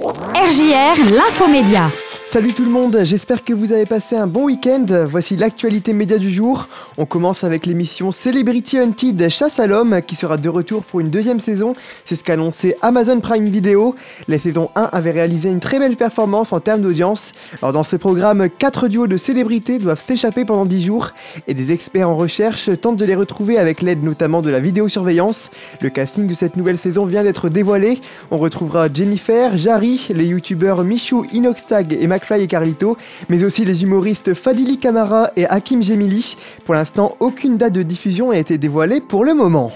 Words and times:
RJR, 0.00 1.12
l'infomédia. 1.16 1.90
Salut 2.30 2.52
tout 2.52 2.64
le 2.64 2.70
monde, 2.70 3.00
j'espère 3.04 3.42
que 3.42 3.54
vous 3.54 3.72
avez 3.72 3.86
passé 3.86 4.14
un 4.14 4.26
bon 4.26 4.44
week-end. 4.44 4.84
Voici 5.06 5.34
l'actualité 5.34 5.94
média 5.94 6.18
du 6.18 6.30
jour. 6.30 6.68
On 6.98 7.06
commence 7.06 7.42
avec 7.42 7.64
l'émission 7.64 8.12
Celebrity 8.12 8.76
Hunted 8.76 9.30
Chasse 9.30 9.58
à 9.58 9.66
l'homme 9.66 10.02
qui 10.06 10.14
sera 10.14 10.36
de 10.36 10.48
retour 10.50 10.82
pour 10.82 11.00
une 11.00 11.08
deuxième 11.08 11.40
saison. 11.40 11.72
C'est 12.04 12.16
ce 12.16 12.24
qu'a 12.24 12.34
annoncé 12.34 12.76
Amazon 12.82 13.20
Prime 13.20 13.46
Video. 13.46 13.94
La 14.28 14.38
saison 14.38 14.68
1 14.74 14.90
avait 14.92 15.12
réalisé 15.12 15.48
une 15.48 15.60
très 15.60 15.78
belle 15.78 15.96
performance 15.96 16.52
en 16.52 16.60
termes 16.60 16.82
d'audience. 16.82 17.32
Alors 17.62 17.72
dans 17.72 17.82
ce 17.82 17.96
programme, 17.96 18.50
4 18.50 18.88
duos 18.88 19.06
de 19.06 19.16
célébrités 19.16 19.78
doivent 19.78 20.04
s'échapper 20.04 20.44
pendant 20.44 20.66
10 20.66 20.82
jours 20.82 21.12
et 21.46 21.54
des 21.54 21.72
experts 21.72 22.10
en 22.10 22.16
recherche 22.18 22.68
tentent 22.78 22.98
de 22.98 23.06
les 23.06 23.14
retrouver 23.14 23.56
avec 23.56 23.80
l'aide 23.80 24.04
notamment 24.04 24.42
de 24.42 24.50
la 24.50 24.60
vidéosurveillance. 24.60 25.50
Le 25.80 25.88
casting 25.88 26.26
de 26.26 26.34
cette 26.34 26.58
nouvelle 26.58 26.78
saison 26.78 27.06
vient 27.06 27.24
d'être 27.24 27.48
dévoilé. 27.48 28.02
On 28.30 28.36
retrouvera 28.36 28.88
Jennifer, 28.92 29.56
Jarry, 29.56 30.08
les 30.10 30.26
youtubeurs 30.26 30.84
Michou, 30.84 31.24
Inoxtag 31.32 31.96
et 31.98 32.06
McFly 32.18 32.42
et 32.42 32.46
Carlito, 32.46 32.96
mais 33.28 33.44
aussi 33.44 33.64
les 33.64 33.82
humoristes 33.82 34.34
Fadili 34.34 34.78
Kamara 34.78 35.30
et 35.36 35.46
Hakim 35.46 35.82
Gemili. 35.82 36.36
Pour 36.64 36.74
l'instant, 36.74 37.16
aucune 37.20 37.56
date 37.56 37.72
de 37.72 37.82
diffusion 37.82 38.32
n'a 38.32 38.38
été 38.38 38.58
dévoilée 38.58 39.00
pour 39.00 39.24
le 39.24 39.34
moment. 39.34 39.72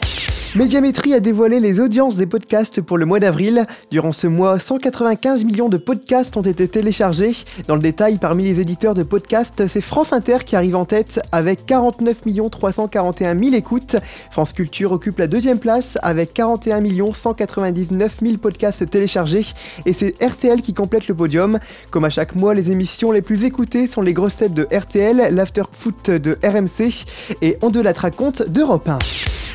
Médiamétrie 0.55 1.15
a 1.15 1.20
dévoilé 1.20 1.61
les 1.61 1.80
audiences 1.80 2.16
des 2.16 2.27
podcasts 2.27 2.83
pour 2.83 2.98
le 2.98 3.06
mois 3.06 3.20
d'avril. 3.20 3.65
Durant 3.91 4.12
ce 4.12 4.27
mois, 4.27 4.59
195 4.59 5.45
millions 5.45 5.70
de 5.70 5.78
podcasts 5.78 6.37
ont 6.37 6.42
été 6.42 6.69
téléchargés. 6.69 7.33
Dans 7.69 7.75
le 7.75 7.80
détail, 7.80 8.19
parmi 8.19 8.45
les 8.45 8.61
éditeurs 8.61 8.92
de 8.92 9.02
podcasts, 9.02 9.66
c'est 9.66 9.80
France 9.80 10.12
Inter 10.12 10.38
qui 10.45 10.55
arrive 10.55 10.77
en 10.77 10.84
tête 10.84 11.20
avec 11.33 11.65
49 11.65 12.20
341 12.51 13.38
000 13.38 13.55
écoutes. 13.55 13.97
France 14.30 14.52
Culture 14.52 14.92
occupe 14.92 15.20
la 15.20 15.27
deuxième 15.27 15.59
place 15.59 15.97
avec 16.02 16.34
41 16.34 16.83
199 17.14 18.16
000 18.20 18.37
podcasts 18.37 18.91
téléchargés. 18.91 19.47
Et 19.87 19.95
c'est 19.95 20.23
RTL 20.23 20.61
qui 20.61 20.75
complète 20.75 21.09
le 21.09 21.14
podium. 21.14 21.61
Comme 21.91 22.05
à 22.05 22.11
chaque 22.11 22.34
mois, 22.34 22.53
les 22.53 22.70
émissions 22.70 23.11
les 23.11 23.23
plus 23.23 23.47
écoutées 23.47 23.86
sont 23.86 24.03
les 24.03 24.12
grosses 24.12 24.36
têtes 24.36 24.53
de 24.53 24.69
RTL, 24.70 25.34
l'After 25.34 25.62
Foot 25.73 26.11
de 26.11 26.36
RMC 26.45 27.06
et 27.41 27.56
On 27.62 27.70
de 27.70 27.80
la 27.80 27.92
raconte 27.92 28.42
d'Europe 28.42 28.86
1. 28.86 28.98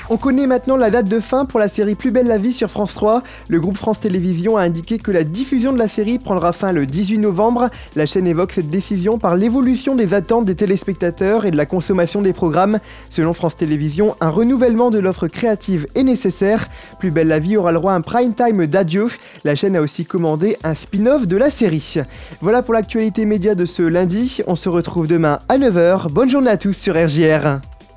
On 0.10 0.16
connaît 0.16 0.48
maintenant 0.48 0.78
la 0.78 0.90
date 0.90 1.10
de 1.10 1.20
fin 1.20 1.44
pour 1.44 1.60
la 1.60 1.68
série 1.68 1.96
Plus 1.96 2.12
belle 2.12 2.28
la 2.28 2.38
vie 2.38 2.54
sur 2.54 2.72
France 2.72 2.94
3. 2.94 3.24
Le 3.50 3.60
groupe 3.60 3.76
France 3.76 4.00
Télévisions 4.00 4.56
a 4.56 4.62
indiqué 4.62 5.00
que 5.00 5.12
la 5.12 5.26
diffusion 5.26 5.74
de 5.74 5.78
la 5.78 5.90
série 5.90 6.18
prendra 6.18 6.54
fin 6.54 6.72
le 6.72 6.86
18 6.86 7.18
novembre. 7.18 7.70
La 7.98 8.06
chaîne 8.06 8.26
évoque 8.26 8.54
cette 8.54 8.70
décision 8.70 9.20
par 9.20 9.36
l'évolution 9.36 9.96
des 9.96 10.14
attentes 10.14 10.46
des 10.46 10.56
téléspectateurs 10.56 11.46
et 11.46 11.52
de 11.52 11.58
la 11.58 11.66
consommation 11.66 12.22
des 12.22 12.32
programmes. 12.32 12.80
Selon 13.10 13.34
France 13.34 13.58
Télévisions, 13.58 14.16
un 14.22 14.30
renouvellement 14.30 14.92
de 14.92 15.00
l'offre 15.00 15.28
créative 15.28 15.88
est 15.94 16.04
nécessaire. 16.04 16.70
Plus 17.00 17.12
belle 17.12 17.28
la 17.28 17.40
vie 17.40 17.58
aura 17.58 17.74
le 17.74 17.80
droit 17.80 17.92
à 17.92 17.96
un 17.96 18.02
prime 18.02 18.34
time 18.34 18.66
d'adieu. 18.66 19.08
La 19.44 19.56
chaîne 19.56 19.76
a 19.76 19.82
aussi 19.82 20.06
commandé 20.06 20.58
un 20.64 20.74
spin-off 20.74 21.28
de 21.28 21.36
la 21.36 21.50
série. 21.50 21.96
Voilà 22.40 22.62
pour 22.62 22.74
l'actualité 22.74 23.26
média 23.26 23.56
de 23.56 23.66
ce 23.66 23.84
lundi. 23.84 24.40
On 24.48 24.56
se 24.56 24.70
retrouve 24.70 25.08
demain 25.08 25.40
à 25.50 25.58
9h. 25.58 26.10
Bonne 26.14 26.30
journée 26.30 26.50
à 26.50 26.56
tous 26.56 26.74
sur 26.74 26.96
RJR. 26.96 27.60